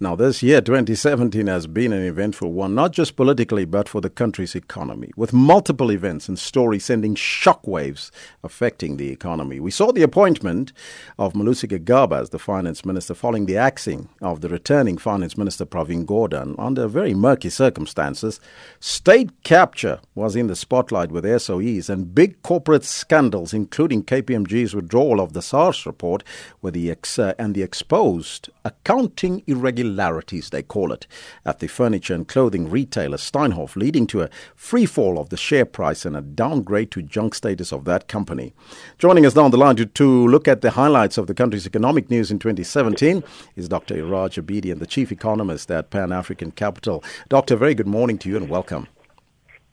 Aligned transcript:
Now, 0.00 0.14
this 0.14 0.44
year, 0.44 0.60
2017, 0.60 1.48
has 1.48 1.66
been 1.66 1.92
an 1.92 2.04
eventful 2.04 2.52
one, 2.52 2.72
not 2.72 2.92
just 2.92 3.16
politically, 3.16 3.64
but 3.64 3.88
for 3.88 4.00
the 4.00 4.08
country's 4.08 4.54
economy, 4.54 5.10
with 5.16 5.32
multiple 5.32 5.90
events 5.90 6.28
and 6.28 6.38
stories 6.38 6.84
sending 6.84 7.16
shockwaves 7.16 8.12
affecting 8.44 8.96
the 8.96 9.10
economy. 9.10 9.58
We 9.58 9.72
saw 9.72 9.90
the 9.90 10.04
appointment 10.04 10.72
of 11.18 11.32
Malusi 11.32 11.68
Gigaba 11.68 12.20
as 12.20 12.30
the 12.30 12.38
finance 12.38 12.84
minister 12.84 13.12
following 13.12 13.46
the 13.46 13.56
axing 13.56 14.08
of 14.22 14.40
the 14.40 14.48
returning 14.48 14.98
finance 14.98 15.36
minister 15.36 15.66
Pravin 15.66 16.04
Gordhan 16.04 16.54
under 16.60 16.86
very 16.86 17.12
murky 17.12 17.50
circumstances. 17.50 18.38
State 18.78 19.30
capture 19.42 19.98
was 20.14 20.36
in 20.36 20.46
the 20.46 20.54
spotlight 20.54 21.10
with 21.10 21.24
SOEs 21.24 21.90
and 21.90 22.14
big 22.14 22.40
corporate 22.44 22.84
scandals, 22.84 23.52
including 23.52 24.04
KPMG's 24.04 24.76
withdrawal 24.76 25.20
of 25.20 25.32
the 25.32 25.42
SARS 25.42 25.86
report 25.86 26.22
with 26.62 26.74
the 26.74 26.88
ex- 26.88 27.18
uh, 27.18 27.34
and 27.36 27.56
the 27.56 27.62
exposed 27.62 28.48
accounting 28.64 29.42
irregularities, 29.48 29.87
they 29.96 30.62
call 30.62 30.92
it, 30.92 31.06
at 31.44 31.58
the 31.58 31.66
furniture 31.66 32.14
and 32.14 32.28
clothing 32.28 32.68
retailer 32.70 33.16
Steinhoff, 33.16 33.76
leading 33.76 34.06
to 34.08 34.22
a 34.22 34.30
free 34.54 34.86
fall 34.86 35.18
of 35.18 35.28
the 35.30 35.36
share 35.36 35.64
price 35.64 36.04
and 36.04 36.16
a 36.16 36.20
downgrade 36.20 36.90
to 36.92 37.02
junk 37.02 37.34
status 37.34 37.72
of 37.72 37.84
that 37.84 38.08
company. 38.08 38.52
Joining 38.98 39.26
us 39.26 39.34
down 39.34 39.50
the 39.50 39.56
line 39.56 39.76
to, 39.76 39.86
to 39.86 40.28
look 40.28 40.48
at 40.48 40.60
the 40.60 40.72
highlights 40.72 41.18
of 41.18 41.26
the 41.26 41.34
country's 41.34 41.66
economic 41.66 42.10
news 42.10 42.30
in 42.30 42.38
2017 42.38 43.22
is 43.56 43.68
Dr. 43.68 43.94
Iraj 43.94 44.42
Abedian, 44.42 44.78
the 44.78 44.86
chief 44.86 45.12
economist 45.12 45.70
at 45.70 45.90
Pan 45.90 46.12
African 46.12 46.50
Capital. 46.50 47.02
Doctor, 47.28 47.56
very 47.56 47.74
good 47.74 47.86
morning 47.86 48.18
to 48.18 48.28
you 48.28 48.36
and 48.36 48.48
welcome. 48.48 48.88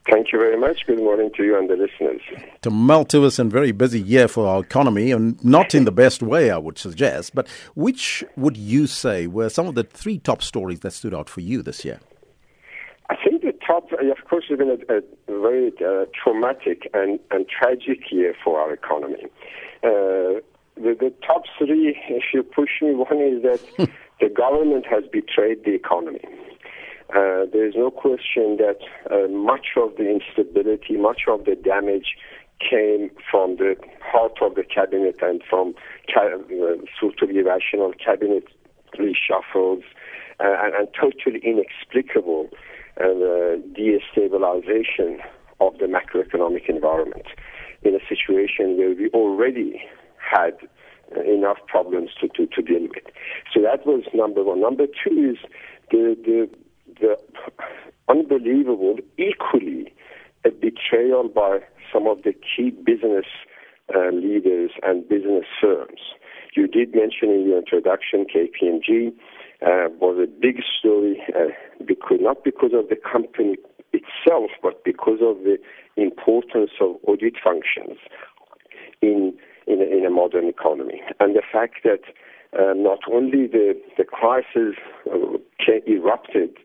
Thank 0.10 0.32
you 0.32 0.38
very 0.38 0.58
much. 0.58 0.86
Good 0.86 1.00
morning 1.00 1.32
to 1.36 1.44
you 1.44 1.58
and 1.58 1.68
the 1.68 1.76
listeners. 1.76 2.22
Tumultuous 2.62 3.40
and 3.40 3.52
very 3.52 3.72
busy 3.72 4.00
year 4.00 4.28
for 4.28 4.46
our 4.48 4.62
economy, 4.62 5.12
and 5.12 5.44
not 5.44 5.74
in 5.74 5.86
the 5.86 5.92
best 6.04 6.22
way, 6.22 6.52
I 6.52 6.58
would 6.58 6.78
suggest. 6.78 7.34
But 7.34 7.48
which 7.74 8.24
would 8.36 8.56
you 8.56 8.86
say 8.86 9.26
were 9.26 9.50
some 9.50 9.68
of 9.68 9.74
the 9.74 9.84
three 9.84 10.20
top 10.20 10.44
stories 10.44 10.82
that 10.82 10.92
stood 10.92 11.16
out 11.16 11.28
for 11.28 11.42
you 11.42 11.64
this 11.64 11.84
year? 11.84 12.00
I 13.10 13.16
think 13.16 13.42
the 13.42 13.54
top, 13.66 13.92
of 13.92 14.30
course, 14.30 14.46
has 14.50 14.58
been 14.58 14.70
a, 14.70 14.98
a 14.98 15.02
very 15.28 15.72
uh, 15.84 16.06
traumatic 16.14 16.90
and, 16.94 17.20
and 17.32 17.48
tragic 17.48 18.12
year 18.12 18.36
for 18.44 18.60
our 18.60 18.74
economy. 18.74 19.26
Uh, 19.84 20.42
the, 20.76 20.96
the 21.00 21.14
top 21.26 21.44
three, 21.58 21.98
if 22.10 22.24
you 22.34 22.44
push 22.44 22.82
me, 22.82 22.94
one 22.94 23.18
is 23.18 23.44
that 23.44 23.90
the 24.20 24.30
government 24.30 24.86
has 24.86 25.04
betrayed 25.12 25.64
the 25.66 25.74
economy. 25.74 26.22
Uh, 27.10 27.46
there 27.52 27.68
is 27.68 27.76
no 27.76 27.92
question 27.92 28.58
that 28.58 28.80
uh, 29.12 29.28
much 29.28 29.68
of 29.78 29.96
the 29.98 30.10
instability, 30.10 30.98
much 30.98 31.22
of 31.28 31.46
the 31.46 31.56
damage 31.56 32.16
came 32.60 33.12
from 33.30 33.58
the 33.58 33.76
heart 34.02 34.38
of 34.42 34.56
the 34.56 34.64
cabinet 34.64 35.16
and 35.22 35.42
from 35.48 35.76
ca- 36.12 36.38
uh, 36.38 36.76
sort 37.00 37.22
of 37.22 37.30
irrational 37.30 37.94
cabinet 38.04 38.46
reshuffles 38.98 39.84
uh, 40.40 40.56
and, 40.64 40.74
and, 40.74 40.88
totally 41.00 41.40
inexplicable 41.44 42.50
uh, 43.00 43.60
destabilization 43.76 45.20
of 45.60 45.78
the 45.78 45.86
macroeconomic 45.86 46.68
environment 46.70 47.26
in 47.84 47.94
a 47.94 48.00
situation 48.10 48.78
where 48.78 48.96
we 48.96 49.10
already 49.10 49.82
had 50.18 50.58
enough 51.26 51.58
problems 51.68 52.10
to, 52.20 52.28
to, 52.30 52.48
to 52.48 52.62
deal 52.62 52.82
with. 52.82 53.04
So 53.54 53.62
that 53.62 53.86
was 53.86 54.04
number 54.14 54.44
one. 54.44 54.60
Number 54.60 54.86
two 54.88 55.36
is 55.36 55.50
the, 55.92 56.18
the 56.26 56.50
the 57.00 57.18
unbelievable, 58.08 58.98
equally 59.18 59.94
a 60.46 60.50
betrayal 60.50 61.28
by 61.28 61.60
some 61.92 62.08
of 62.08 62.24
the 62.24 62.34
key 62.34 62.70
business 62.72 63.26
uh, 63.94 64.10
leaders 64.12 64.72
and 64.84 65.08
business 65.08 65.46
firms. 65.62 66.00
You 66.56 66.68
did 66.68 66.96
mention 66.96 67.30
in 67.30 67.46
your 67.48 67.58
introduction 67.60 68.26
KPMG 68.26 69.10
uh, 69.62 69.90
was 70.00 70.18
a 70.22 70.28
big 70.28 70.62
story, 70.80 71.22
uh, 71.36 71.52
because, 71.86 72.18
not 72.22 72.44
because 72.44 72.72
of 72.74 72.90
the 72.90 72.96
company 72.96 73.58
itself, 73.94 74.52
but 74.62 74.84
because 74.84 75.20
of 75.22 75.44
the 75.44 75.58
importance 75.98 76.72
of 76.82 76.96
audit 77.08 77.36
functions 77.44 77.98
in 79.02 79.34
in 79.68 79.82
a, 79.82 79.98
in 79.98 80.06
a 80.06 80.12
modern 80.12 80.48
economy, 80.48 81.02
and 81.20 81.36
the 81.36 81.42
fact 81.42 81.78
that 81.84 82.02
uh, 82.58 82.74
not 82.76 83.00
only 83.12 83.48
the 83.48 83.76
the 83.98 84.04
crisis 84.04 84.76
uh, 85.12 85.38
erupted 85.88 86.56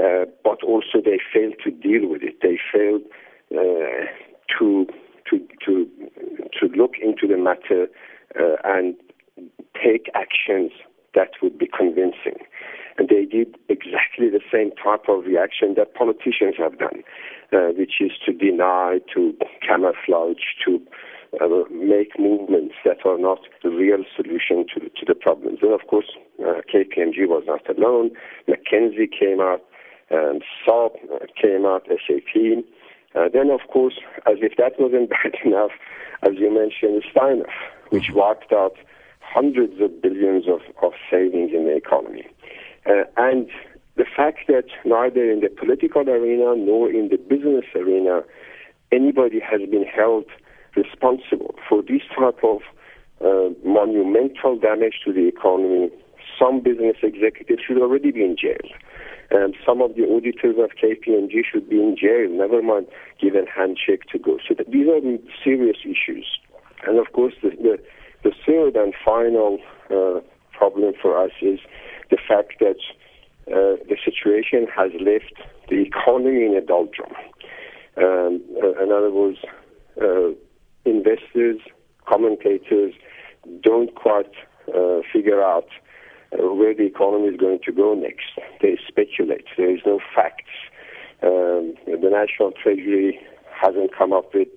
uh, 0.00 0.24
but 0.42 0.62
also 0.62 0.98
they 1.04 1.18
failed 1.32 1.54
to 1.64 1.70
deal 1.70 2.08
with 2.08 2.22
it. 2.22 2.36
They 2.42 2.58
failed 2.72 3.02
uh, 3.52 4.06
to 4.58 4.86
to 5.28 5.38
to 5.64 5.86
to 6.58 6.66
look 6.74 6.94
into 7.02 7.26
the 7.26 7.36
matter 7.36 7.86
uh, 8.38 8.56
and 8.64 8.94
take 9.74 10.10
actions 10.14 10.72
that 11.14 11.30
would 11.42 11.58
be 11.58 11.66
convincing. 11.66 12.38
And 12.98 13.08
they 13.08 13.24
did 13.24 13.56
exactly 13.68 14.28
the 14.28 14.40
same 14.52 14.72
type 14.72 15.08
of 15.08 15.24
reaction 15.24 15.74
that 15.76 15.94
politicians 15.94 16.56
have 16.58 16.78
done, 16.78 17.02
uh, 17.52 17.72
which 17.76 17.94
is 18.00 18.12
to 18.26 18.32
deny, 18.32 18.98
to 19.14 19.34
camouflage, 19.66 20.44
to 20.66 20.80
uh, 21.40 21.64
make 21.70 22.18
movements 22.18 22.74
that 22.84 22.98
are 23.06 23.18
not 23.18 23.40
the 23.62 23.70
real 23.70 24.04
solution 24.14 24.66
to, 24.74 24.80
to 24.80 25.04
the 25.06 25.14
problems. 25.14 25.60
And 25.62 25.72
of 25.72 25.86
course, 25.88 26.12
uh, 26.40 26.60
KPMG 26.72 27.26
was 27.26 27.44
not 27.46 27.64
alone. 27.74 28.10
McKinsey 28.48 29.08
came 29.10 29.40
out 29.40 29.62
and 30.10 30.42
SAP 30.64 30.96
came 31.40 31.64
out, 31.66 31.86
SAP. 31.86 32.64
Uh, 33.14 33.28
then, 33.32 33.50
of 33.50 33.60
course, 33.72 33.98
as 34.26 34.38
if 34.40 34.56
that 34.56 34.78
wasn't 34.78 35.10
bad 35.22 35.34
enough, 35.44 35.70
as 36.22 36.32
you 36.38 36.52
mentioned, 36.52 37.02
Steinhoff, 37.14 37.50
which 37.90 38.08
mm-hmm. 38.08 38.18
wiped 38.18 38.52
out 38.52 38.76
hundreds 39.20 39.80
of 39.80 40.02
billions 40.02 40.46
of, 40.48 40.60
of 40.82 40.92
savings 41.10 41.52
in 41.52 41.64
the 41.64 41.76
economy. 41.76 42.26
Uh, 42.86 43.04
and 43.16 43.48
the 43.96 44.04
fact 44.04 44.38
that 44.48 44.64
neither 44.84 45.30
in 45.30 45.40
the 45.40 45.48
political 45.48 46.02
arena 46.08 46.56
nor 46.56 46.90
in 46.90 47.08
the 47.08 47.16
business 47.16 47.64
arena 47.74 48.22
anybody 48.92 49.40
has 49.40 49.60
been 49.70 49.84
held 49.84 50.24
responsible 50.76 51.54
for 51.68 51.82
this 51.82 52.02
type 52.16 52.38
of 52.42 52.60
uh, 53.20 53.52
monumental 53.64 54.58
damage 54.58 55.00
to 55.04 55.12
the 55.12 55.28
economy, 55.28 55.90
some 56.38 56.60
business 56.60 56.96
executives 57.02 57.62
should 57.66 57.78
already 57.78 58.10
be 58.10 58.22
in 58.22 58.36
jail. 58.36 58.66
And 59.30 59.54
some 59.64 59.80
of 59.80 59.94
the 59.94 60.02
auditors 60.04 60.56
of 60.58 60.70
KPMG 60.82 61.42
should 61.50 61.68
be 61.68 61.76
in 61.76 61.96
jail, 61.96 62.28
never 62.30 62.60
mind 62.62 62.86
given 63.20 63.46
handshake 63.46 64.02
to 64.12 64.18
go. 64.18 64.38
So 64.46 64.54
these 64.68 64.88
are 64.88 65.00
serious 65.44 65.78
issues. 65.84 66.26
And 66.86 66.98
of 66.98 67.12
course, 67.12 67.34
the, 67.42 67.50
the, 67.50 67.78
the 68.24 68.32
third 68.44 68.74
and 68.74 68.92
final 69.04 69.58
uh, 69.90 70.20
problem 70.52 70.94
for 71.00 71.16
us 71.22 71.30
is 71.40 71.60
the 72.10 72.18
fact 72.28 72.54
that 72.58 72.80
uh, 73.46 73.78
the 73.88 73.96
situation 74.04 74.66
has 74.74 74.90
left 75.00 75.34
the 75.68 75.82
economy 75.82 76.44
in 76.44 76.56
a 76.56 76.60
doldrum. 76.60 77.12
Um, 77.96 78.42
uh, 78.62 78.82
in 78.82 78.90
other 78.92 79.10
words, 79.10 79.38
uh, 80.00 80.30
investors, 80.84 81.60
commentators 82.06 82.94
don't 83.62 83.94
quite 83.94 84.32
uh, 84.74 85.00
figure 85.12 85.42
out 85.42 85.68
where 86.32 86.74
the 86.74 86.86
economy 86.86 87.28
is 87.28 87.36
going 87.36 87.60
to 87.64 87.72
go 87.72 87.94
next. 87.94 88.38
They 88.60 88.78
speculate. 88.86 89.46
There 89.56 89.74
is 89.74 89.80
no 89.84 90.00
facts. 90.14 90.50
Um, 91.22 91.74
the 91.86 92.08
National 92.10 92.52
Treasury 92.52 93.18
hasn't 93.50 93.96
come 93.96 94.12
up 94.12 94.32
with, 94.32 94.48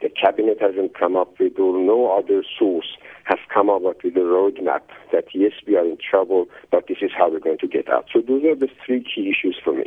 the 0.00 0.08
cabinet 0.08 0.58
hasn't 0.60 0.96
come 0.98 1.16
up 1.16 1.38
with, 1.40 1.58
or 1.58 1.78
no 1.78 2.16
other 2.16 2.44
source 2.58 2.96
has 3.24 3.38
come 3.52 3.70
up 3.70 3.82
with 3.82 4.16
a 4.16 4.20
roadmap 4.20 4.82
that 5.12 5.24
yes, 5.32 5.52
we 5.66 5.76
are 5.76 5.84
in 5.84 5.96
trouble, 5.98 6.46
but 6.70 6.86
this 6.88 6.98
is 7.00 7.10
how 7.16 7.30
we're 7.30 7.40
going 7.40 7.58
to 7.58 7.66
get 7.66 7.88
out. 7.88 8.06
So 8.12 8.20
those 8.20 8.44
are 8.44 8.54
the 8.54 8.68
three 8.84 9.02
key 9.02 9.30
issues 9.30 9.58
for 9.64 9.72
me. 9.72 9.86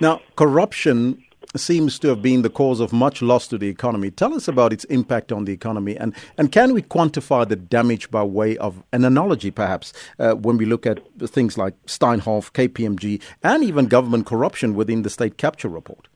Now, 0.00 0.20
corruption 0.36 1.22
seems 1.58 1.98
to 2.00 2.08
have 2.08 2.22
been 2.22 2.42
the 2.42 2.50
cause 2.50 2.80
of 2.80 2.92
much 2.92 3.22
loss 3.22 3.46
to 3.48 3.58
the 3.58 3.68
economy. 3.68 4.10
Tell 4.10 4.34
us 4.34 4.48
about 4.48 4.72
its 4.72 4.84
impact 4.84 5.32
on 5.32 5.44
the 5.44 5.52
economy, 5.52 5.96
and, 5.96 6.14
and 6.38 6.52
can 6.52 6.74
we 6.74 6.82
quantify 6.82 7.48
the 7.48 7.56
damage 7.56 8.10
by 8.10 8.22
way 8.22 8.56
of 8.58 8.82
an 8.92 9.04
analogy, 9.04 9.50
perhaps, 9.50 9.92
uh, 10.18 10.32
when 10.32 10.56
we 10.56 10.66
look 10.66 10.86
at 10.86 11.00
things 11.28 11.58
like 11.58 11.74
Steinhoff, 11.86 12.52
KPMG, 12.52 13.22
and 13.42 13.64
even 13.64 13.86
government 13.86 14.26
corruption 14.26 14.74
within 14.74 15.02
the 15.02 15.10
state 15.10 15.38
capture 15.38 15.68
report? 15.68 16.08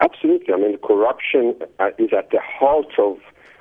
Absolutely. 0.00 0.54
I 0.54 0.56
mean, 0.58 0.78
corruption 0.78 1.54
uh, 1.78 1.90
is 1.98 2.10
at 2.16 2.30
the 2.30 2.40
heart 2.40 2.92
of 2.98 3.18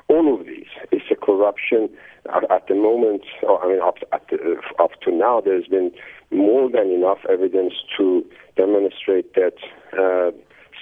all 0.07 0.39
of 0.39 0.45
these. 0.45 0.67
It's 0.91 1.05
a 1.11 1.15
corruption 1.15 1.89
at, 2.33 2.49
at 2.51 2.67
the 2.67 2.75
moment, 2.75 3.23
or, 3.43 3.63
I 3.63 3.67
mean, 3.69 3.81
up, 3.81 3.97
the, 4.29 4.37
uh, 4.37 4.83
up 4.83 4.91
to 5.01 5.11
now, 5.11 5.41
there's 5.41 5.67
been 5.67 5.91
more 6.31 6.69
than 6.69 6.91
enough 6.91 7.19
evidence 7.29 7.73
to 7.97 8.25
demonstrate 8.55 9.33
that. 9.35 9.55
Uh, 9.93 10.31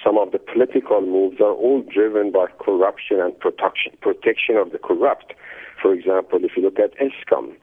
some 0.06 0.18
of 0.18 0.30
the 0.30 0.38
political 0.38 1.00
moves 1.00 1.40
are 1.40 1.52
all 1.52 1.82
driven 1.82 2.30
by 2.30 2.46
corruption 2.60 3.18
and 3.20 3.38
protection, 3.40 3.92
protection 4.00 4.56
of 4.56 4.70
the 4.70 4.78
corrupt. 4.78 5.34
For 5.82 5.92
example, 5.92 6.38
if 6.42 6.52
you 6.56 6.62
look 6.62 6.78
at 6.78 6.92
Eskom, 6.98 7.56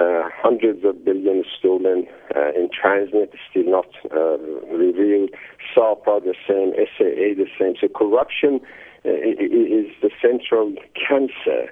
uh, 0.00 0.30
hundreds 0.32 0.82
of 0.84 1.04
billions 1.04 1.44
stolen 1.58 2.06
uh, 2.34 2.52
in 2.56 2.70
Transnet, 2.70 3.34
still 3.50 3.68
not 3.68 3.88
uh, 4.10 4.38
revealed. 4.74 5.30
SAPA, 5.74 6.20
the 6.24 6.34
same. 6.48 6.72
SAA, 6.96 7.36
the 7.36 7.46
same. 7.58 7.74
So 7.78 7.88
corruption 7.88 8.60
uh, 9.04 9.10
is 9.10 9.92
the 10.00 10.10
central 10.22 10.72
cancer 10.96 11.68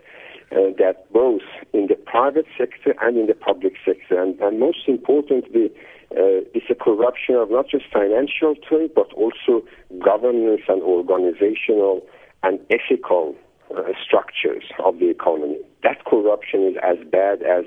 uh, 0.52 0.76
that 0.78 1.10
both 1.12 1.42
in 1.72 1.86
the 1.86 1.94
private 1.94 2.46
sector 2.58 2.94
and 3.00 3.16
in 3.16 3.26
the 3.26 3.34
public 3.34 3.74
sector, 3.84 4.20
and, 4.20 4.38
and 4.40 4.60
most 4.60 4.88
importantly, 4.88 5.70
uh, 6.16 6.20
uh, 6.20 6.40
it's 6.54 6.66
a 6.70 6.74
corruption 6.74 7.34
of 7.34 7.50
not 7.50 7.68
just 7.68 7.84
financial 7.92 8.54
trade, 8.68 8.90
but 8.94 9.12
also 9.12 9.64
governance 10.02 10.62
and 10.68 10.82
organizational 10.82 12.02
and 12.42 12.58
ethical 12.70 13.34
uh, 13.76 13.92
structures 14.02 14.64
of 14.84 14.98
the 14.98 15.10
economy. 15.10 15.58
That 15.82 16.04
corruption 16.04 16.66
is 16.68 16.76
as 16.82 16.96
bad 17.10 17.42
as 17.42 17.64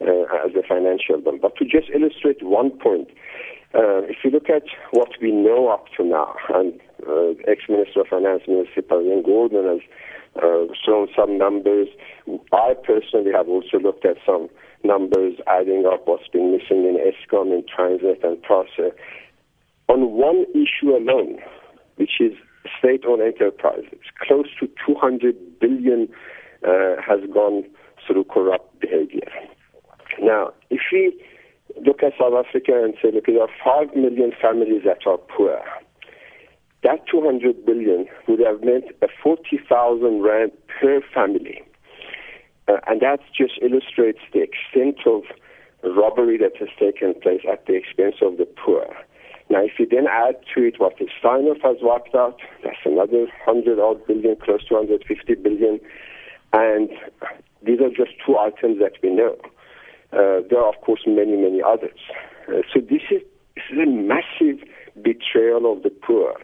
uh, 0.00 0.26
as 0.44 0.52
the 0.52 0.62
financial 0.66 1.20
one. 1.20 1.38
But 1.40 1.56
to 1.56 1.64
just 1.64 1.88
illustrate 1.94 2.42
one 2.42 2.70
point, 2.70 3.08
uh, 3.74 4.02
if 4.10 4.18
you 4.24 4.30
look 4.30 4.50
at 4.50 4.64
what 4.90 5.10
we 5.20 5.30
know 5.30 5.68
up 5.68 5.86
to 5.96 6.04
now, 6.04 6.34
and 6.54 6.78
uh, 7.06 7.32
ex-Minister 7.46 8.00
of 8.00 8.08
Finance, 8.08 8.42
Minister 8.48 8.82
Pravin 8.82 9.24
Gordhan, 9.24 9.64
has 9.72 9.80
uh, 10.42 10.72
shown 10.84 11.08
some 11.16 11.38
numbers. 11.38 11.88
I 12.52 12.74
personally 12.84 13.32
have 13.32 13.48
also 13.48 13.78
looked 13.78 14.04
at 14.04 14.16
some 14.26 14.48
numbers 14.86 15.34
adding 15.46 15.84
up 15.86 16.06
what's 16.06 16.28
been 16.28 16.52
missing 16.52 16.84
in 16.84 16.96
Eskom, 16.96 17.52
in 17.52 17.64
Transnet 17.64 18.24
and 18.24 18.42
PRASA. 18.42 18.92
On 19.88 20.12
one 20.12 20.46
issue 20.54 20.96
alone, 20.96 21.38
which 21.96 22.20
is 22.20 22.32
state-owned 22.78 23.22
enterprises, 23.22 24.00
close 24.26 24.46
to 24.60 24.68
200 24.86 25.60
billion 25.60 26.08
uh, 26.66 26.96
has 27.06 27.20
gone 27.32 27.64
through 28.06 28.24
corrupt 28.24 28.80
behavior. 28.80 29.28
Now, 30.20 30.52
if 30.70 30.80
we 30.92 31.18
look 31.84 32.02
at 32.02 32.12
South 32.18 32.34
Africa 32.34 32.72
and 32.82 32.94
say, 33.02 33.10
look, 33.12 33.26
there 33.26 33.40
are 33.40 33.48
5 33.64 33.94
million 33.96 34.32
families 34.40 34.82
that 34.84 35.06
are 35.06 35.18
poor, 35.18 35.60
that 36.82 37.04
200 37.10 37.66
billion 37.66 38.06
would 38.28 38.40
have 38.40 38.62
meant 38.62 38.84
a 39.02 39.08
40,000 39.22 40.22
rand 40.22 40.52
per 40.80 41.00
family. 41.12 41.62
Uh, 42.68 42.78
and 42.86 43.00
that 43.00 43.20
just 43.36 43.54
illustrates 43.62 44.18
the 44.32 44.42
extent 44.42 45.06
of 45.06 45.22
robbery 45.84 46.38
that 46.38 46.56
has 46.58 46.68
taken 46.78 47.14
place 47.20 47.42
at 47.50 47.66
the 47.66 47.74
expense 47.74 48.16
of 48.22 48.38
the 48.38 48.44
poor. 48.44 48.86
Now, 49.48 49.62
if 49.62 49.72
you 49.78 49.86
then 49.88 50.06
add 50.10 50.36
to 50.54 50.64
it 50.64 50.80
what 50.80 50.98
the 50.98 51.06
Steinhoff 51.22 51.62
has 51.62 51.76
wiped 51.80 52.14
out, 52.14 52.40
that's 52.64 52.82
another 52.84 53.26
100 53.46 53.78
odd 53.78 54.04
billion, 54.06 54.36
close 54.36 54.66
to 54.66 54.74
150 54.74 55.34
billion. 55.36 55.78
And 56.52 56.90
these 57.62 57.80
are 57.80 57.90
just 57.90 58.18
two 58.24 58.36
items 58.36 58.80
that 58.80 58.94
we 59.02 59.10
know. 59.10 59.36
Uh, 60.12 60.42
there 60.50 60.58
are, 60.58 60.74
of 60.74 60.80
course, 60.80 61.02
many, 61.06 61.36
many 61.36 61.62
others. 61.62 61.98
Uh, 62.48 62.62
so 62.72 62.80
this 62.80 63.02
is, 63.10 63.22
this 63.54 63.64
is 63.70 63.78
a 63.78 63.86
massive 63.86 64.66
betrayal 65.00 65.72
of 65.72 65.82
the 65.84 65.90
poor, 65.90 66.34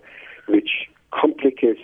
which 0.47 0.87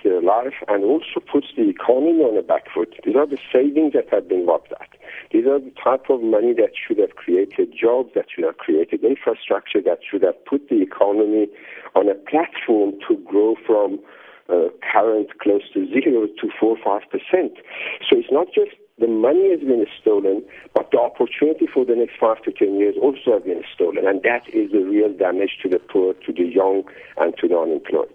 their 0.02 0.20
life 0.20 0.54
and 0.66 0.84
also 0.84 1.20
puts 1.30 1.46
the 1.56 1.68
economy 1.68 2.22
on 2.22 2.34
the 2.34 2.42
back 2.42 2.66
foot. 2.74 2.94
These 3.04 3.16
are 3.16 3.26
the 3.26 3.38
savings 3.52 3.92
that 3.92 4.08
have 4.10 4.28
been 4.28 4.46
wiped 4.46 4.72
out. 4.72 4.88
These 5.32 5.46
are 5.46 5.58
the 5.58 5.72
type 5.82 6.10
of 6.10 6.22
money 6.22 6.52
that 6.54 6.72
should 6.74 6.98
have 6.98 7.14
created 7.16 7.72
jobs, 7.72 8.10
that 8.14 8.26
should 8.34 8.44
have 8.44 8.58
created 8.58 9.04
infrastructure, 9.04 9.80
that 9.82 10.00
should 10.08 10.22
have 10.22 10.42
put 10.44 10.68
the 10.68 10.82
economy 10.82 11.48
on 11.94 12.08
a 12.08 12.14
platform 12.14 12.92
to 13.06 13.16
grow 13.24 13.54
from 13.66 14.00
uh, 14.48 14.68
current 14.92 15.28
close 15.38 15.62
to 15.74 15.86
zero 15.86 16.26
to 16.26 16.48
four 16.58 16.76
or 16.76 16.82
five 16.82 17.08
percent. 17.10 17.52
So 18.08 18.16
it's 18.18 18.32
not 18.32 18.48
just 18.54 18.72
the 18.98 19.06
money 19.06 19.50
has 19.50 19.60
been 19.60 19.86
stolen, 20.00 20.42
but 20.74 20.90
the 20.90 20.98
opportunity 20.98 21.66
for 21.72 21.84
the 21.84 21.94
next 21.94 22.14
five 22.18 22.42
to 22.42 22.52
ten 22.52 22.78
years 22.80 22.96
also 23.00 23.34
have 23.34 23.44
been 23.44 23.62
stolen, 23.74 24.08
and 24.08 24.22
that 24.22 24.48
is 24.52 24.72
the 24.72 24.80
real 24.80 25.12
damage 25.12 25.58
to 25.62 25.68
the 25.68 25.78
poor, 25.78 26.14
to 26.14 26.32
the 26.32 26.44
young, 26.44 26.82
and 27.18 27.36
to 27.38 27.46
the 27.46 27.56
unemployed. 27.56 28.14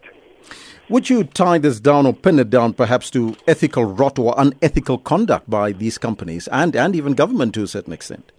Would 0.90 1.10
you 1.10 1.24
tie 1.24 1.58
this 1.58 1.80
down 1.80 2.06
or 2.06 2.14
pin 2.14 2.40
it 2.40 2.50
down 2.50 2.74
perhaps 2.74 3.10
to 3.12 3.36
ethical 3.48 3.86
rot 3.86 4.20
or 4.20 4.36
unethical 4.38 4.98
conduct 4.98 5.50
by 5.50 5.72
these 5.72 5.98
companies 5.98 6.48
and, 6.50 6.76
and 6.76 6.96
even 6.96 7.14
government 7.14 7.54
to 7.56 7.64
a 7.64 7.68
certain 7.68 7.94
extent? 7.94 8.32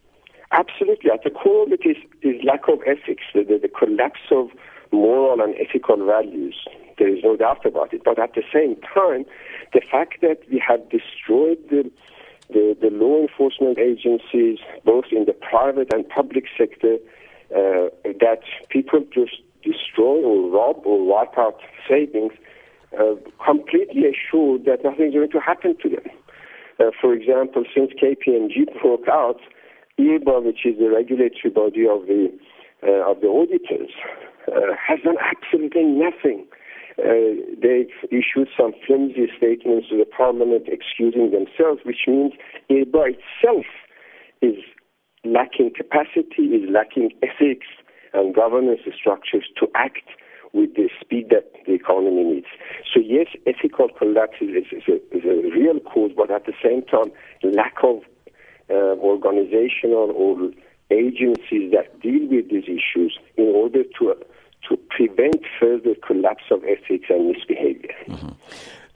Absolutely. 0.53 1.11
At 1.11 1.25
the 1.25 1.31
core 1.31 1.65
of 1.65 1.73
it 1.73 1.81
is, 1.85 1.97
is 2.23 2.43
lack 2.45 2.69
of 2.69 2.81
ethics, 2.87 3.25
the, 3.35 3.43
the, 3.45 3.59
the 3.59 3.69
collapse 3.69 4.21
of 4.31 4.51
moral 4.93 5.41
and 5.41 5.55
ethical 5.59 5.97
values. 6.05 6.55
There 6.99 7.09
is 7.09 7.25
no 7.25 7.37
doubt 7.37 7.67
about 7.67 7.93
it. 7.93 8.03
But 8.05 8.19
at 8.19 8.35
the 8.35 8.45
same 8.53 8.77
time, 8.95 9.25
the 9.73 9.81
fact 9.81 10.21
that 10.21 10.39
we 10.51 10.63
have 10.67 10.89
destroyed 10.91 11.59
the, 11.71 11.91
the, 12.51 12.77
the 12.81 12.91
law 12.91 13.23
enforcement 13.23 13.79
agencies, 13.79 14.59
both 14.85 15.07
in 15.11 15.25
the 15.25 15.33
private 15.33 15.93
and 15.93 16.09
public 16.09 16.45
sector, 16.57 16.99
uh, 17.51 17.89
that 18.05 18.43
people 18.69 19.05
just 19.13 19.43
destroy 19.65 20.23
or 20.23 20.51
rob 20.51 20.83
or 20.85 21.05
wipe 21.05 21.37
out 21.39 21.59
savings, 21.89 22.33
uh, 22.99 23.15
completely 23.45 24.05
assured 24.07 24.65
that 24.67 24.85
nothing's 24.85 25.15
going 25.15 25.31
to 25.31 25.41
happen 25.41 25.77
to 25.83 25.89
them. 25.89 26.07
Uh, 26.79 26.91
for 27.01 27.13
example, 27.13 27.65
since 27.75 27.91
KPMG 28.01 28.81
broke 28.81 29.09
out, 29.09 29.41
IRBA, 29.99 30.45
which 30.45 30.67
is 30.67 30.79
the 30.79 30.91
regulatory 30.91 31.51
body 31.55 31.87
of 31.87 32.07
the 32.07 32.33
uh, 32.83 33.11
of 33.11 33.21
the 33.21 33.29
auditors, 33.29 33.91
uh, 34.49 34.75
has 34.77 34.99
done 35.05 35.17
absolutely 35.23 35.85
nothing. 35.85 36.45
Uh, 36.99 37.41
they've 37.61 37.95
issued 38.11 38.49
some 38.57 38.73
flimsy 38.87 39.27
statements 39.37 39.89
to 39.89 39.97
the 39.97 40.05
parliament 40.05 40.65
excusing 40.67 41.31
themselves, 41.31 41.81
which 41.85 42.07
means 42.07 42.33
IRBA 42.71 43.17
itself 43.17 43.67
is 44.43 44.55
lacking 45.25 45.71
capacity, 45.75 46.55
is 46.55 46.69
lacking 46.71 47.11
ethics, 47.23 47.67
and 48.15 48.35
governance 48.35 48.81
structures 48.99 49.45
to 49.59 49.69
act 49.75 50.09
with 50.53 50.75
the 50.77 50.89
speed 51.01 51.31
that 51.31 51.51
the 51.67 51.73
economy 51.75 52.23
needs. 52.23 52.47
So 52.93 53.01
yes, 53.01 53.27
ethical 53.47 53.89
collapse 53.99 54.37
is, 54.41 54.65
is, 54.71 54.83
a, 54.89 54.97
is 55.17 55.25
a, 55.25 55.51
real 55.51 55.81
cause, 55.81 56.13
but 56.17 56.31
at 56.31 56.47
the 56.47 56.55
same 56.63 56.83
time, 56.83 57.11
lack 57.43 57.75
of 57.83 58.03
uh, 58.71 58.97
organizational 59.03 60.13
or 60.15 60.51
agencies 60.91 61.73
that 61.73 62.01
deal 62.01 62.29
with 62.29 62.51
these 62.51 62.65
issues 62.65 63.19
in 63.37 63.47
order 63.47 63.83
to 63.99 64.15
to 64.69 64.79
prevent 64.89 65.43
further 65.61 65.95
collapse 66.07 66.45
of 66.51 66.63
ethics 66.65 67.07
and 67.11 67.29
misbehavior. 67.29 67.93
Mm-hmm. 68.09 68.29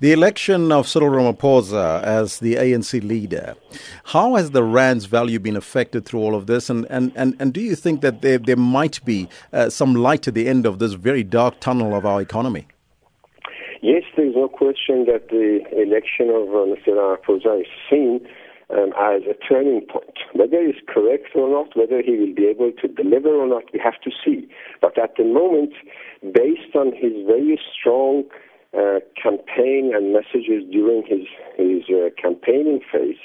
The 0.00 0.12
election 0.12 0.70
of 0.70 0.86
Cyril 0.86 1.10
Ramaphosa 1.10 2.00
as 2.04 2.38
the 2.38 2.54
ANC 2.54 3.02
leader, 3.02 3.56
how 4.04 4.36
has 4.36 4.52
the 4.52 4.62
Rand's 4.62 5.06
value 5.06 5.40
been 5.40 5.56
affected 5.56 6.06
through 6.06 6.20
all 6.20 6.36
of 6.36 6.46
this? 6.46 6.70
And, 6.70 6.86
and, 6.88 7.10
and, 7.16 7.34
and 7.40 7.52
do 7.52 7.60
you 7.60 7.74
think 7.74 8.00
that 8.02 8.22
there, 8.22 8.38
there 8.38 8.54
might 8.54 9.04
be 9.04 9.28
uh, 9.52 9.70
some 9.70 9.96
light 9.96 10.28
at 10.28 10.34
the 10.34 10.46
end 10.46 10.66
of 10.66 10.78
this 10.78 10.92
very 10.92 11.24
dark 11.24 11.58
tunnel 11.58 11.96
of 11.96 12.06
our 12.06 12.22
economy? 12.22 12.68
Yes, 13.82 14.04
there's 14.16 14.36
no 14.36 14.46
question 14.46 15.04
that 15.06 15.30
the 15.30 15.62
election 15.76 16.30
of 16.30 16.46
uh, 16.46 16.70
Mr. 16.70 16.94
Ramaphosa 16.94 17.62
is 17.62 17.66
seen 17.90 18.20
um, 18.70 18.92
as 19.00 19.22
a 19.22 19.34
turning 19.48 19.80
point. 19.80 20.16
Whether 20.32 20.64
he's 20.64 20.80
correct 20.86 21.34
or 21.34 21.50
not, 21.50 21.76
whether 21.76 22.02
he 22.02 22.12
will 22.18 22.34
be 22.36 22.46
able 22.46 22.70
to 22.70 22.86
deliver 22.86 23.30
or 23.30 23.48
not, 23.48 23.64
we 23.72 23.80
have 23.80 24.00
to 24.04 24.12
see. 24.24 24.48
But 24.80 24.96
at 24.96 25.16
the 25.16 25.24
moment, 25.24 25.72
based 26.22 26.76
on 26.76 26.92
his 26.92 27.26
very 27.26 27.60
strong 27.76 28.22
uh, 28.76 29.00
campaign 29.20 29.92
and 29.94 30.12
messages 30.12 30.64
during 30.70 31.02
his 31.06 31.24
his 31.56 31.88
uh, 31.88 32.10
campaigning 32.20 32.80
phase 32.92 33.16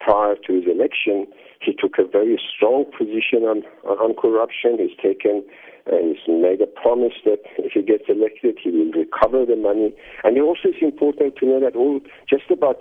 prior 0.00 0.36
to 0.46 0.52
his 0.52 0.64
election, 0.68 1.26
he 1.60 1.72
took 1.72 1.96
a 1.98 2.04
very 2.04 2.38
strong 2.44 2.84
position 2.96 3.48
on 3.48 3.62
on 3.84 4.14
corruption. 4.14 4.76
He's 4.78 4.96
taken 5.00 5.44
uh, 5.86 5.96
he's 6.00 6.24
made 6.28 6.60
a 6.60 6.66
promise 6.66 7.14
that 7.24 7.40
if 7.58 7.72
he 7.72 7.82
gets 7.82 8.04
elected, 8.08 8.58
he 8.62 8.70
will 8.70 8.92
recover 8.92 9.44
the 9.44 9.56
money. 9.56 9.92
And 10.22 10.40
also 10.40 10.68
is 10.68 10.80
important 10.80 11.36
to 11.36 11.46
know 11.46 11.60
that 11.60 11.76
all 11.76 12.00
just 12.28 12.50
about 12.50 12.80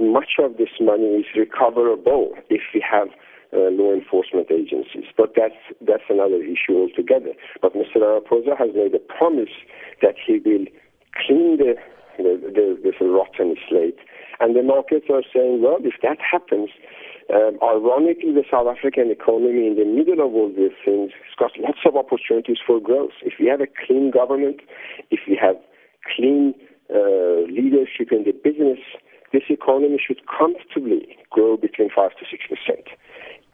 much 0.00 0.38
of 0.38 0.56
this 0.56 0.74
money 0.80 1.22
is 1.22 1.26
recoverable 1.36 2.34
if 2.50 2.62
we 2.72 2.82
have 2.82 3.08
uh, 3.52 3.70
law 3.70 3.92
enforcement 3.92 4.50
agencies. 4.50 5.06
But 5.16 5.34
that's 5.36 5.58
that's 5.80 6.06
another 6.08 6.42
issue 6.42 6.74
altogether. 6.74 7.34
But 7.60 7.74
Mr. 7.74 8.02
Ramaphosa 8.02 8.58
has 8.58 8.70
made 8.74 8.94
a 8.94 9.02
promise 9.02 9.54
that 10.02 10.14
he 10.18 10.38
will 10.38 10.66
clean 11.14 11.58
the, 11.58 11.74
the, 12.18 12.78
this 12.82 12.94
rotten 13.00 13.56
slate. 13.68 13.98
And 14.40 14.56
the 14.56 14.62
markets 14.62 15.06
are 15.10 15.22
saying, 15.32 15.62
well, 15.62 15.78
if 15.80 15.94
that 16.02 16.18
happens, 16.18 16.70
um, 17.32 17.56
ironically, 17.62 18.34
the 18.34 18.44
South 18.50 18.66
African 18.66 19.10
economy, 19.10 19.66
in 19.68 19.76
the 19.76 19.86
middle 19.88 20.20
of 20.26 20.34
all 20.34 20.48
these 20.48 20.76
things, 20.84 21.12
has 21.14 21.34
got 21.38 21.52
lots 21.58 21.80
of 21.86 21.96
opportunities 21.96 22.58
for 22.60 22.80
growth. 22.80 23.16
If 23.22 23.34
we 23.40 23.46
have 23.46 23.60
a 23.60 23.70
clean 23.86 24.10
government, 24.10 24.60
if 25.10 25.20
we 25.26 25.38
have 25.40 25.56
clean 26.16 26.54
uh, 26.92 27.48
leadership 27.48 28.12
in 28.12 28.24
the 28.28 28.36
business, 28.36 28.78
this 29.32 29.44
economy 29.48 29.96
should 29.96 30.20
comfortably 30.28 31.16
grow 31.30 31.56
between 31.56 31.88
5 31.94 32.10
to 32.10 32.24
6 32.30 32.44
percent. 32.44 32.86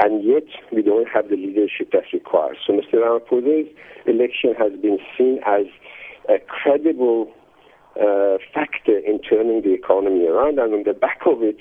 And 0.03 0.25
yet, 0.25 0.49
we 0.73 0.83
don't 0.83 1.09
have 1.09 1.29
the 1.29 1.37
leadership 1.37 1.91
that's 1.93 2.13
required. 2.13 2.57
So 2.67 2.73
Mr. 2.73 3.05
Ramaphosa's 3.05 3.69
election 4.07 4.55
has 4.59 4.73
been 4.81 4.99
seen 5.17 5.41
as 5.47 5.67
a 6.29 6.39
credible 6.49 7.31
uh, 7.99 8.39
factor 8.55 8.99
in 8.99 9.21
turning 9.21 9.63
the 9.63 9.75
economy 9.75 10.27
around. 10.27 10.59
And 10.59 10.75
on 10.75 10.83
the 10.85 10.93
back 10.93 11.21
of 11.27 11.43
it, 11.43 11.59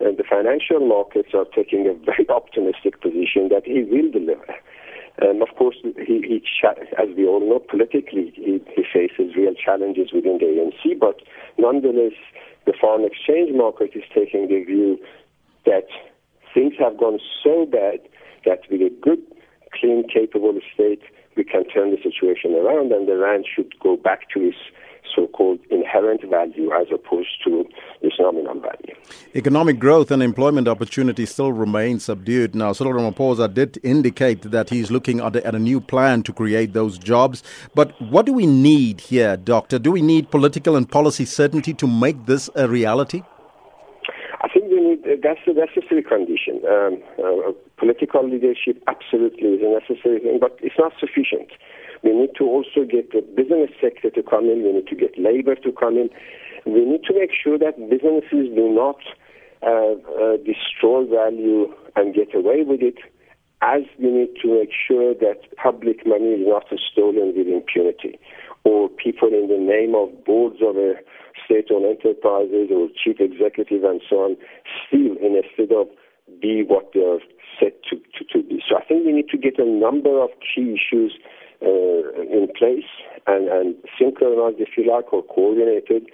uh, 0.00 0.12
the 0.16 0.24
financial 0.24 0.80
markets 0.80 1.30
are 1.34 1.46
taking 1.54 1.86
a 1.86 1.94
very 1.94 2.28
optimistic 2.30 3.00
position 3.00 3.48
that 3.48 3.64
he 3.64 3.84
will 3.84 4.10
deliver. 4.10 4.54
Um, 5.20 5.42
of 5.42 5.54
course, 5.56 5.76
he, 5.82 6.22
he 6.24 6.42
as 6.96 7.08
we 7.16 7.26
all 7.26 7.40
know, 7.40 7.58
politically, 7.58 8.32
he, 8.34 8.60
he, 8.74 8.84
faces 8.90 9.36
real 9.36 9.54
challenges 9.54 10.12
within 10.12 10.38
the 10.38 10.46
ANC, 10.46 10.98
but 10.98 11.20
nonetheless, 11.58 12.16
the 12.64 12.72
foreign 12.80 13.04
exchange 13.04 13.50
market 13.54 13.90
is 13.94 14.04
taking 14.14 14.48
the 14.48 14.64
view 14.64 14.98
that 15.66 15.88
things 16.54 16.74
have 16.78 16.96
gone 16.96 17.18
so 17.42 17.66
bad 17.66 18.00
that 18.46 18.60
with 18.70 18.80
a 18.80 18.90
good, 19.02 19.20
clean, 19.78 20.04
capable 20.08 20.58
state, 20.72 21.02
we 21.36 21.44
can 21.44 21.64
turn 21.68 21.90
the 21.90 21.98
situation 22.02 22.54
around 22.54 22.92
and 22.92 23.06
the 23.06 23.16
rand 23.16 23.46
should 23.46 23.72
go 23.80 23.96
back 23.96 24.30
to 24.30 24.40
its 24.40 24.56
so-called 25.14 25.58
inherent 25.70 26.22
value 26.28 26.72
as 26.72 26.86
opposed 26.92 27.42
to 27.44 27.64
its 28.02 28.16
nominal 28.18 28.58
value. 28.60 28.94
Economic 29.34 29.78
growth 29.78 30.10
and 30.10 30.22
employment 30.22 30.68
opportunities 30.68 31.30
still 31.30 31.52
remain 31.52 31.98
subdued. 31.98 32.54
Now, 32.54 32.72
Cyril 32.72 32.94
Ramaphosa 32.94 33.52
did 33.52 33.78
indicate 33.82 34.42
that 34.42 34.70
he's 34.70 34.90
looking 34.90 35.20
at 35.20 35.36
a, 35.36 35.46
at 35.46 35.54
a 35.54 35.58
new 35.58 35.80
plan 35.80 36.22
to 36.24 36.32
create 36.32 36.72
those 36.72 36.98
jobs. 36.98 37.42
But 37.74 38.00
what 38.00 38.26
do 38.26 38.32
we 38.32 38.46
need 38.46 39.00
here, 39.00 39.36
Doctor? 39.36 39.78
Do 39.78 39.92
we 39.92 40.02
need 40.02 40.30
political 40.30 40.76
and 40.76 40.90
policy 40.90 41.24
certainty 41.24 41.74
to 41.74 41.86
make 41.86 42.26
this 42.26 42.48
a 42.54 42.68
reality? 42.68 43.22
I 44.42 44.48
think 44.48 44.70
we 44.70 44.80
need 44.80 45.02
that's 45.22 45.40
a 45.46 45.52
necessary 45.52 46.02
condition. 46.02 46.62
Um, 46.68 47.02
uh, 47.18 47.52
political 47.76 48.28
leadership 48.28 48.82
absolutely 48.86 49.48
is 49.56 49.62
a 49.62 49.70
necessary 49.70 50.20
thing, 50.20 50.38
but 50.40 50.58
it's 50.62 50.78
not 50.78 50.92
sufficient. 50.98 51.50
We 52.02 52.12
need 52.12 52.30
to 52.38 52.44
also 52.44 52.84
get 52.88 53.12
the 53.12 53.20
business 53.20 53.70
sector 53.80 54.10
to 54.10 54.22
come 54.22 54.46
in. 54.46 54.62
We 54.64 54.72
need 54.72 54.88
to 54.88 54.96
get 54.96 55.18
labor 55.18 55.54
to 55.54 55.72
come 55.72 55.96
in. 55.96 56.08
We 56.64 56.84
need 56.84 57.04
to 57.04 57.14
make 57.14 57.30
sure 57.32 57.58
that 57.58 57.76
businesses 57.88 58.48
do 58.54 58.68
not 58.72 59.00
uh, 59.62 60.00
uh, 60.16 60.36
destroy 60.44 61.04
value 61.04 61.72
and 61.96 62.14
get 62.14 62.34
away 62.34 62.62
with 62.62 62.80
it, 62.80 62.96
as 63.62 63.82
we 63.98 64.10
need 64.10 64.32
to 64.40 64.58
make 64.58 64.70
sure 64.72 65.12
that 65.14 65.40
public 65.56 66.06
money 66.06 66.40
is 66.40 66.46
not 66.46 66.64
stolen 66.90 67.34
with 67.36 67.46
impunity, 67.46 68.18
or 68.64 68.88
people 68.88 69.28
in 69.28 69.48
the 69.48 69.58
name 69.58 69.94
of 69.94 70.24
boards 70.24 70.56
of 70.66 70.76
a 70.76 70.94
state-owned 71.50 71.84
enterprises 71.84 72.70
or 72.70 72.86
chief 72.94 73.18
executives 73.18 73.82
and 73.82 74.00
so 74.08 74.16
on 74.22 74.36
steal 74.86 75.18
instead 75.18 75.74
of 75.74 75.90
be 76.40 76.62
what 76.62 76.94
they 76.94 77.02
are 77.02 77.18
set 77.58 77.82
to, 77.90 77.96
to, 78.14 78.22
to 78.30 78.46
be. 78.46 78.62
So 78.62 78.76
I 78.78 78.84
think 78.84 79.04
we 79.04 79.12
need 79.12 79.28
to 79.30 79.38
get 79.38 79.58
a 79.58 79.66
number 79.66 80.22
of 80.22 80.30
key 80.38 80.78
issues 80.78 81.18
uh, 81.62 82.22
in 82.22 82.48
place 82.56 82.86
and, 83.26 83.48
and 83.48 83.74
synchronized, 83.98 84.60
if 84.60 84.70
you 84.78 84.86
like, 84.90 85.12
or 85.12 85.22
coordinated 85.24 86.06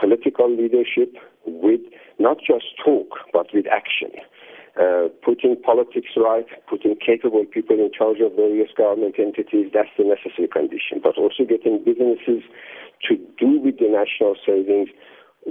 political 0.00 0.50
leadership 0.50 1.14
with 1.44 1.80
not 2.18 2.38
just 2.38 2.64
talk, 2.82 3.18
but 3.32 3.46
with 3.52 3.66
action. 3.70 4.10
Uh, 4.78 5.10
putting 5.26 5.58
politics 5.58 6.14
right, 6.16 6.46
putting 6.70 6.94
capable 7.04 7.44
people 7.44 7.74
in 7.74 7.90
charge 7.90 8.20
of 8.22 8.30
various 8.38 8.70
government 8.78 9.18
entities, 9.18 9.66
that's 9.74 9.90
the 9.98 10.04
necessary 10.06 10.46
condition. 10.46 11.02
But 11.02 11.18
also 11.18 11.42
getting 11.42 11.82
businesses 11.82 12.46
to 13.10 13.18
do 13.34 13.58
with 13.58 13.82
the 13.82 13.90
national 13.90 14.36
savings 14.46 14.90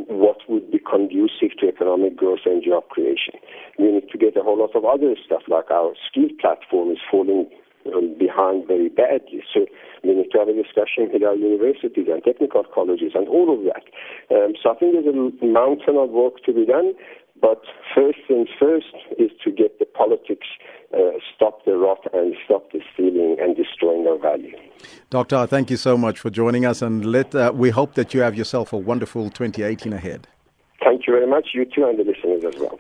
what 0.08 0.38
would 0.48 0.72
be 0.72 0.80
conducive 0.80 1.58
to 1.60 1.68
economic 1.68 2.16
growth 2.16 2.46
and 2.46 2.64
job 2.64 2.88
creation. 2.90 3.36
We 3.80 3.92
need 3.92 4.10
to 4.10 4.18
get 4.18 4.38
a 4.38 4.44
whole 4.44 4.60
lot 4.60 4.76
of 4.76 4.86
other 4.86 5.16
stuff, 5.26 5.44
like 5.48 5.72
our 5.72 5.94
skills 6.08 6.32
platform 6.40 6.92
is 6.92 7.00
falling 7.10 7.50
um, 7.94 8.16
behind 8.20 8.68
very 8.68 8.90
badly. 8.90 9.44
So 9.54 9.66
we 10.04 10.14
need 10.16 10.32
to 10.32 10.40
have 10.40 10.50
a 10.50 10.54
discussion 10.54 11.10
with 11.12 11.24
our 11.24 11.36
universities 11.36 12.08
and 12.12 12.24
technical 12.24 12.64
colleges 12.64 13.14
and 13.16 13.28
all 13.28 13.52
of 13.52 13.64
that. 13.66 13.84
Um, 14.34 14.54
so 14.62 14.72
I 14.72 14.76
think 14.76 14.94
there's 14.94 15.08
a 15.08 15.46
mountain 15.46 15.98
of 15.98 16.10
work 16.12 16.44
to 16.46 16.54
be 16.54 16.66
done. 16.66 16.94
But 17.42 17.62
first 17.96 18.20
things 18.28 18.50
first 18.60 18.94
is 19.18 19.32
to 19.44 19.52
get 19.52 19.80
the 19.80 19.86
politics, 19.86 20.48
uh, 20.94 21.20
stop 21.36 21.66
the 21.66 21.76
rot 21.78 22.00
and 22.14 22.36
stop 22.46 22.72
the 22.72 22.82
stealing 22.94 23.38
and 23.40 23.56
destroying 23.56 24.08
our 24.08 24.18
value. 24.18 24.56
Doctor, 25.10 25.36
I 25.38 25.46
thank 25.46 25.70
you 25.70 25.78
so 25.78 25.98
much 25.98 26.20
for 26.20 26.30
joining 26.30 26.66
us, 26.66 26.82
and 26.82 27.06
let 27.06 27.34
uh, 27.36 27.52
we 27.54 27.70
hope 27.70 27.94
that 27.96 28.14
you 28.14 28.22
have 28.22 28.36
yourself 28.36 28.74
a 28.74 28.78
wonderful 28.78 29.30
2018 29.30 29.94
ahead. 29.94 30.28
Thank 30.84 31.08
you 31.08 31.14
very 31.14 31.28
much. 31.28 31.50
You 31.54 31.66
too, 31.66 31.86
and 31.86 31.98
the 32.00 32.04
listeners 32.04 32.44
as 32.44 32.60
well. 32.60 32.80